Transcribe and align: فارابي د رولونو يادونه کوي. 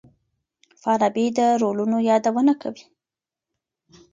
فارابي 0.81 1.25
د 1.37 1.39
رولونو 1.61 1.97
يادونه 2.09 2.53
کوي. 2.61 2.83